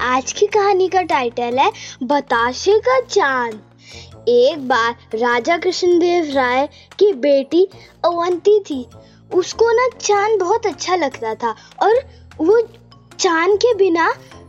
[0.00, 1.70] आज की कहानी का टाइटल है,
[2.02, 3.60] बताशे का चाँद।
[4.28, 6.66] एक बार राजा कृष्णदेव राय
[6.98, 7.64] की बेटी
[8.04, 8.86] अवंती थी।
[9.34, 12.00] उसको ना चाँद बहुत अच्छा लगता था और
[12.38, 12.60] वो
[13.18, 14.08] चाँद के बिना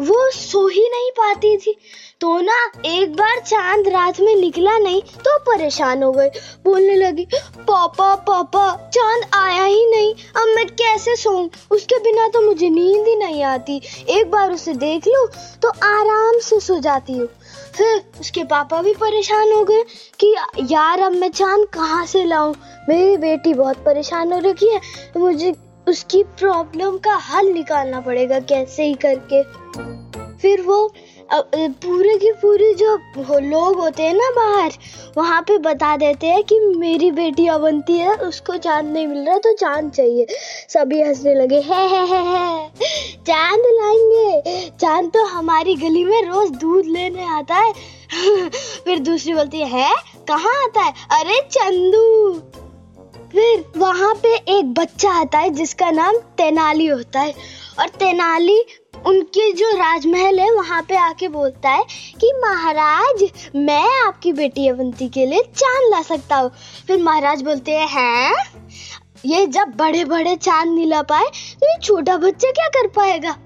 [0.00, 1.76] वो सो ही नहीं पाती थी।
[2.20, 6.28] तो ना, एक बार चाँद रात में निकला नहीं तो परेशान हो गई।
[6.64, 7.26] बोलने लगी,
[7.58, 11.48] पापा पापा, चाँद आया ही नहीं। अब मैं कैसे सोऊं?
[11.70, 15.26] उसके बिना तो मुझे नींद ही नहीं आती। एक बार उसे देख लूँ
[15.62, 17.28] तो आराम से सो जाती हूँ।
[17.74, 19.84] फिर उसके पापा भी परेशान हो गए
[20.20, 22.54] कि, यार, अब मैं चाँद कहाँ से लाऊं?
[22.88, 24.80] मेरी बेटी बहुत परेशान हो रखी है।
[25.16, 25.52] मुझे
[25.86, 29.42] उसकी प्रॉब्लम का हल निकालना पड़ेगा कैसे ही करके।
[30.38, 30.92] फिर वो
[31.32, 32.94] पूरे की पूरी जो
[33.40, 34.72] लोग होते हैं ना बाहर
[35.16, 39.38] वहाँ पे बता देते हैं कि मेरी बेटी अवंती है उसको चाँद नहीं मिल रहा
[39.38, 40.26] तो चाँद चाहिए।
[40.68, 42.68] सभी हंसने लगे है है है है
[43.26, 47.72] चाँद लाएँगे। चाँद तो हमारी गली में रोज दूध लेने आता है।
[48.84, 49.94] फिर दूसरी बोलती है, है?
[50.28, 50.92] कहाँ आता है?
[51.10, 52.61] अरे चंदू।
[53.32, 57.34] फिर वहाँ पे एक बच्चा आता है, जिसका नाम तेनाली होता है।
[57.80, 58.64] और तेनाली,
[59.06, 61.84] उनके जो राजमहल है, वहाँ पे आके बोलता है
[62.20, 63.24] कि, महाराज,
[63.56, 66.50] मैं आपकी बेटी अवंती के लिए चाँद ला सकता हूँ।
[66.86, 68.34] फिर महाराज बोलते हैं हैं?
[69.26, 71.24] ये जब बड़े बड़े चाँद नहीं ला पाए
[71.60, 73.36] तो ये छोटा बच्चा क्या कर पाएगा?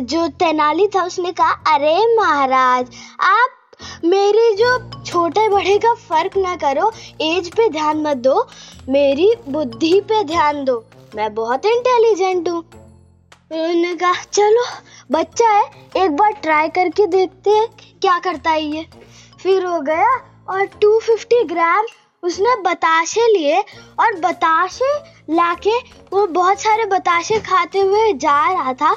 [0.00, 2.86] जो तेनाली था, उसने कहा, अरे महाराज,
[3.20, 3.57] आप
[4.04, 8.48] मेरे जो छोटे बड़े का फ़र्क ना करो एज पे ध्यान मत दो,
[8.88, 10.84] मेरी बुद्धि पे ध्यान दो।
[11.14, 12.64] मैं बहुत इंटेलिजेंट हूँ।
[13.52, 14.64] उन्होंने कहा, चलो,
[15.10, 15.64] बच्चा है,
[15.96, 17.68] एक बार ट्राई करके देखते हैं
[18.02, 18.86] क्या करता है ये।
[19.42, 20.16] फिर हो गया,
[20.48, 21.84] और 250 ग्राम
[22.22, 23.60] उसने बताशे लिए,
[24.00, 24.98] और बताशे
[25.34, 25.78] लाके
[26.12, 28.96] वो बहुत सारे बताशे खाते हुए जा रहा था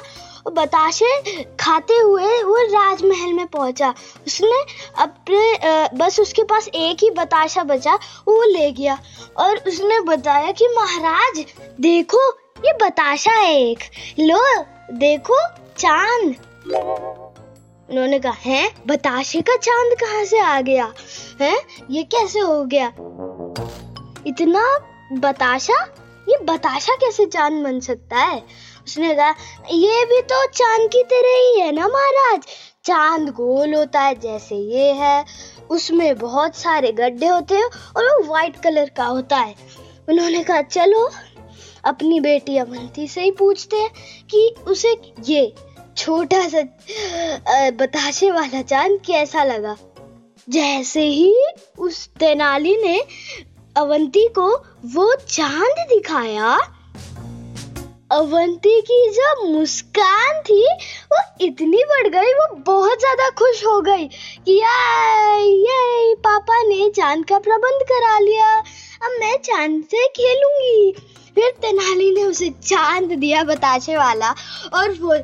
[0.50, 3.94] बताशे खाते हुए वो राजमहल में पहुँचा।
[4.26, 4.62] उसने
[5.02, 5.58] अपने
[5.98, 7.94] बस उसके पास एक ही बताशा बचा,
[8.28, 8.98] वो ले गया।
[9.36, 11.44] और उसने बताया कि, महाराज,
[11.80, 12.30] देखो,
[12.66, 13.78] ये बताशा है एक।
[14.18, 15.38] लो, देखो,
[15.78, 16.36] चाँद।
[17.90, 18.70] उन्होंने कहा, है?
[18.86, 20.92] बताशे का चाँद कहाँ से आ गया?
[21.40, 21.60] है?
[21.90, 22.86] ये कैसे हो गया?
[24.26, 24.78] इतना
[25.12, 25.84] बताशा?
[26.28, 28.42] ये बताशा कैसे चाँद बन सकता है?
[28.86, 29.30] उसने कहा
[29.70, 32.40] ये भी तो चाँद की तरह ही है ना महाराज?
[32.84, 35.24] चाँद गोल होता है जैसे ये है।
[35.70, 37.64] उसमें बहुत सारे गड्ढे होते हैं
[37.96, 39.54] और वो व्हाइट कलर का होता है।
[40.08, 41.10] उन्होंने कहा, चलो।
[41.84, 43.90] अपनी बेटी अवंती से ही पूछते हैं
[44.30, 44.96] कि उसे
[45.28, 45.54] ये
[45.96, 46.62] छोटा सा
[47.70, 49.76] बताशे वाला चाँद कैसा लगा?
[50.48, 51.34] जैसे ही
[51.78, 53.04] उस तेनाली ने
[53.76, 54.48] अवंती को
[54.94, 56.58] वो चाँद दिखाया
[58.12, 60.62] अवंती की जो मुस्कान थी,
[61.12, 64.06] वो इतनी बढ़ गई, वो बहुत ज़्यादा खुश हो गई
[64.46, 70.92] कि ये पापा ने चाँद का प्रबंध करा लिया। अब मैं चाँद से खेलूँगी।
[71.36, 74.30] फिर तेनाली ने उसे चाँद दिया बताशे वाला
[74.74, 75.14] और वो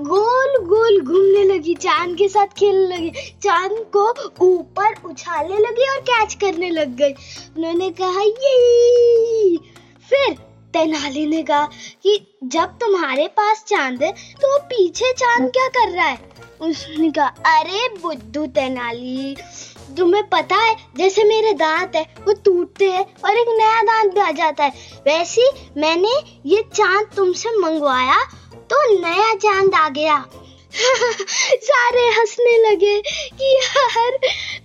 [0.00, 3.10] गोल गोल घूमने लगी, चाँद के साथ खेलने लगी,
[3.42, 4.08] चाँद को
[4.46, 7.12] ऊपर उछालने लगी और कैच करने लग गई।
[7.56, 9.56] उन्होंने कहा ये
[10.10, 10.36] फिर
[10.72, 11.64] तेनाली ने कहा
[12.02, 16.18] कि जब तुम्हारे पास चाँद है तो वो पीछे चाँद क्या कर रहा है?
[16.60, 19.36] उसने कहा, अरे बुद्धू तेनाली,
[19.96, 24.20] तुम्हें पता है, जैसे मेरे दांत है, वो टूटते हैं और एक नया दांत भी
[24.20, 24.70] आ जाता है।
[25.06, 26.12] वैसे मैंने
[26.46, 28.18] ये चाँद तुमसे मंगवाया
[28.72, 30.24] तो नया चाँद आ गया।
[31.62, 33.00] सारे हंसने लगे
[33.38, 34.16] कि यार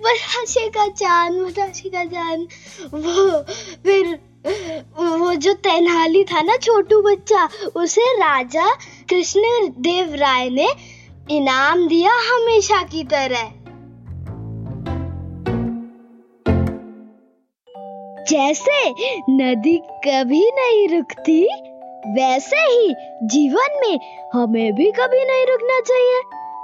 [0.02, 2.48] बताशे का चाँद बताशे का चाँद।
[2.94, 3.44] वो
[3.84, 8.70] फिर वो जो तेनाली था ना छोटू बच्चा, उसे राजा
[9.10, 9.42] कृष्ण
[9.80, 10.68] देव राय ने
[11.32, 13.52] इनाम दिया हमेशा की तरह।
[18.30, 18.90] जैसे
[19.30, 21.44] नदी कभी नहीं रुकती,
[22.08, 24.00] वैसे ही जीवन में
[24.34, 26.22] हमें भी कभी नहीं रुकना चाहिए।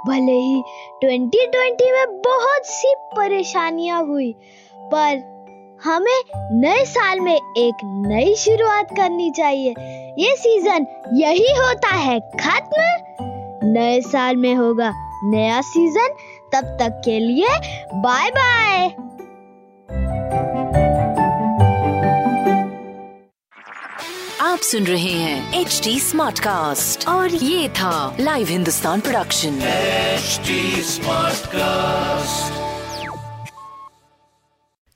[0.08, 0.62] भले ही
[1.04, 4.32] 2020 में बहुत सी परेशानियाँ हुई,
[4.76, 5.33] पर
[5.84, 6.22] हमें
[6.52, 9.74] नए साल में एक नई शुरुआत करनी चाहिए।
[10.18, 12.82] ये सीज़न यही होता है खत्म।
[13.72, 14.92] नए साल में होगा
[15.24, 16.14] नया सीज़न
[16.54, 17.48] तब तक के लिए
[17.94, 18.86] बाय बाय
[24.40, 29.60] आप सुन रहे हैं एच डी स्मार्ट कास्ट और ये था live Hindustan production
[30.18, 30.60] HD
[30.90, 32.73] Smartcast.